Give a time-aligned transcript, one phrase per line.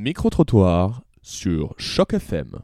[0.00, 2.60] Micro-trottoir sur Choc FM.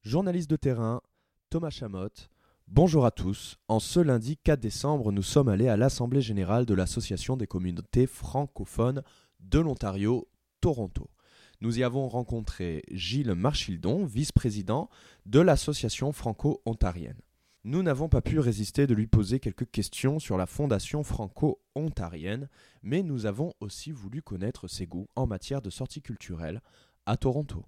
[0.00, 1.02] Journaliste de terrain,
[1.50, 2.30] Thomas Chamotte.
[2.68, 3.58] Bonjour à tous.
[3.68, 8.06] En ce lundi 4 décembre, nous sommes allés à l'Assemblée générale de l'Association des communautés
[8.06, 9.02] francophones
[9.40, 10.26] de l'Ontario,
[10.62, 11.10] Toronto.
[11.60, 14.88] Nous y avons rencontré Gilles Marchildon, vice-président
[15.26, 17.20] de l'Association franco-ontarienne.
[17.68, 22.48] Nous n'avons pas pu résister de lui poser quelques questions sur la fondation franco-ontarienne,
[22.82, 26.62] mais nous avons aussi voulu connaître ses goûts en matière de sorties culturelles
[27.04, 27.66] à Toronto.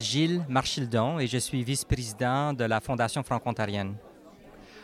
[0.00, 3.96] Gilles Marchildon et je suis vice-président de la Fondation franco-ontarienne.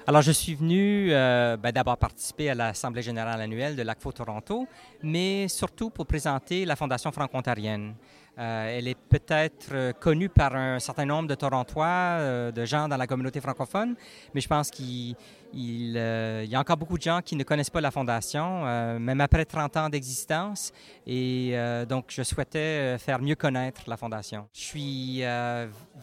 [0.06, 4.66] Alors, je suis venu euh, ben, d'abord participer à l'Assemblée générale annuelle de l'ACFO Toronto,
[5.02, 7.94] mais surtout pour présenter la Fondation franco-ontarienne.
[8.38, 12.88] Euh, elle est peut-être euh, connue par un certain nombre de Torontois, euh, de gens
[12.88, 13.94] dans la communauté francophone,
[14.32, 15.14] mais je pense qu'il
[15.52, 18.64] il, y a encore beaucoup de gens qui ne connaissent pas la Fondation,
[18.98, 20.72] même après 30 ans d'existence.
[21.06, 21.54] Et
[21.86, 24.48] donc, je souhaitais faire mieux connaître la Fondation.
[24.54, 25.22] Je suis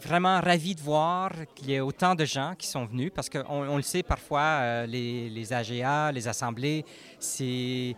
[0.00, 3.42] vraiment ravi de voir qu'il y ait autant de gens qui sont venus, parce qu'on
[3.48, 6.84] on le sait parfois, les, AGA, les assemblées,
[7.18, 7.96] c'est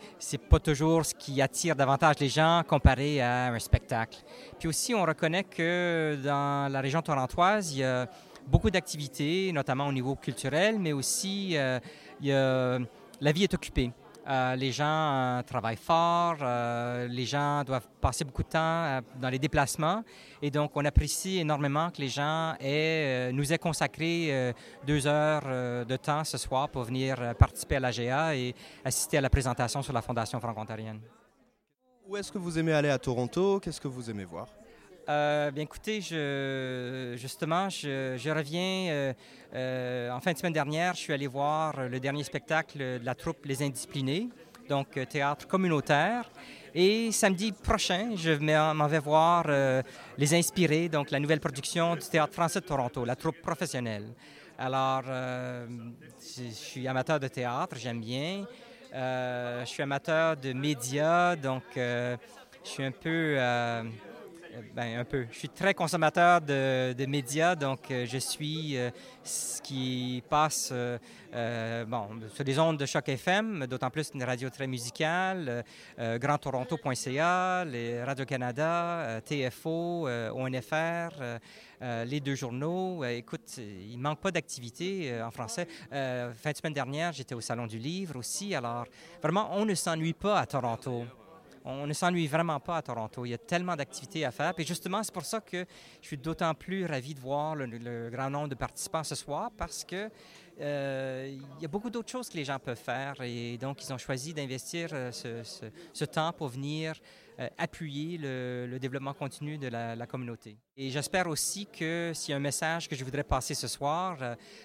[0.48, 4.22] pas toujours ce qui attire davantage les gens comparé à un spectacle.
[4.59, 8.09] Puis aussi, on reconnaît que dans la région torontoise, il y a
[8.47, 12.79] beaucoup d'activités, notamment au niveau culturel, mais aussi euh,
[13.20, 13.92] la vie est occupée.
[14.29, 16.37] Euh, les gens euh, travaillent fort,
[17.09, 20.05] les gens doivent passer beaucoup de temps dans les déplacements
[20.41, 22.55] et donc on apprécie énormément que les gens
[23.33, 24.55] nous aient consacré
[24.86, 29.31] deux heures de temps ce soir pour venir participer à l'AGA et assister à la
[29.31, 31.01] présentation sur la Fondation franco-ontarienne.
[32.08, 33.61] Où est-ce que vous aimez aller à Toronto?
[33.61, 34.48] Qu'est-ce que vous aimez voir?
[35.08, 36.00] Euh, bien écoutez,
[37.17, 38.91] justement, je, reviens.
[38.91, 39.12] Euh,
[39.55, 43.14] euh, en fin de semaine dernière, je suis allé voir le dernier spectacle de la
[43.14, 44.28] troupe Les Indisciplinés,
[44.69, 46.28] donc théâtre communautaire.
[46.75, 49.47] Et samedi prochain, je m'en vais voir
[50.19, 54.08] Les Inspirés, donc la nouvelle production du théâtre français de Toronto, la troupe professionnelle.
[54.58, 58.45] Alors, je suis amateur de théâtre, j'aime bien.
[58.92, 61.63] Je suis amateur de médias, donc
[62.64, 63.83] je suis un peu euh,
[64.74, 65.27] ben, un peu.
[65.30, 68.90] Je suis très consommateur de, médias, donc euh, je suis euh,
[69.24, 74.67] ce qui passe bon, sur les ondes de Choc FM, d'autant plus une radio très
[74.67, 75.64] musicale,
[75.98, 77.64] grandtoronto.ca,
[78.05, 81.40] Radio-Canada, TFO, ONFR,
[82.05, 83.05] les deux journaux.
[83.05, 85.67] écoute, il ne manque pas d'activité en français.
[85.90, 88.86] fin de semaine dernière, j'étais au Salon du Livre aussi, alors
[89.23, 91.07] vraiment, on ne s'ennuie pas à Toronto
[91.64, 93.24] on ne s'ennuie vraiment pas à Toronto.
[93.24, 94.52] Il y a tellement d'activités à faire.
[94.58, 95.64] Et justement, c'est pour ça que
[96.00, 99.84] je suis d'autant plus ravi de voir le, grand nombre de participants ce soir parce
[99.84, 100.11] que
[100.61, 103.14] euh, il y a beaucoup d'autres choses que les gens peuvent faire.
[103.23, 106.95] Et donc, ils ont choisi d'investir euh, ce, temps pour venir
[107.40, 110.57] euh, appuyer le, développement continu de la, communauté.
[110.77, 114.18] Et j'espère aussi que s'il y a un message que je voudrais passer ce soir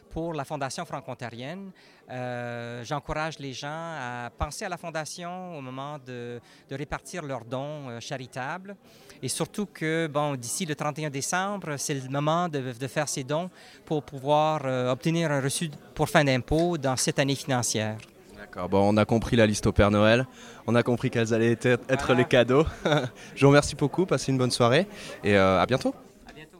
[0.09, 1.71] pour la Fondation franco-ontarienne,
[2.83, 6.39] j'encourage les gens à penser à la Fondation au moment de,
[6.71, 8.75] répartir leurs dons charitables.
[9.21, 13.23] Et surtout que, bon, d'ici le 31 décembre, c'est le moment de, de, faire ces
[13.23, 13.49] dons
[13.85, 17.97] pour pouvoir obtenir un reçu pour fin d'impôt dans cette année financière.
[18.37, 20.27] D'accord, bon, on a compris la liste au Père Noël,
[20.67, 22.65] on a compris quels allaient être, les cadeaux.
[23.35, 24.87] Je vous remercie beaucoup, passez une bonne soirée
[25.23, 25.93] et euh, à bientôt.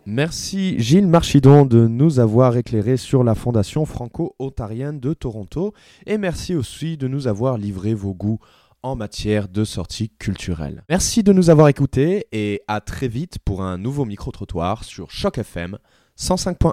[0.10, 5.74] Merci Gilles Marchidon de nous avoir éclairé sur la Fondation franco-ontarienne de Toronto
[6.06, 8.40] et merci aussi de nous avoir livré vos goûts
[8.84, 10.84] en matière de sorties culturelles.
[10.90, 15.40] Merci de nous avoir écoutés et à très vite pour un nouveau micro-trottoir sur Choc
[15.40, 15.78] FM
[16.18, 16.72] 105.1.